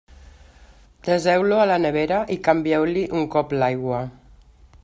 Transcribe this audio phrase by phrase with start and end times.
[1.07, 4.05] Deseu-lo a la nevera i canvieu-li un cop l'aigua.